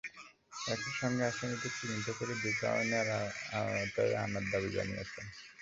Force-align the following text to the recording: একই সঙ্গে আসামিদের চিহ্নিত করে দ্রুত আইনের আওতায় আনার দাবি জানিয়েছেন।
একই 0.67 0.93
সঙ্গে 0.99 1.23
আসামিদের 1.25 1.71
চিহ্নিত 1.77 2.07
করে 2.17 2.33
দ্রুত 2.35 2.61
আইনের 2.71 3.07
আওতায় 3.57 4.13
আনার 4.23 4.45
দাবি 4.51 4.69
জানিয়েছেন। 4.77 5.25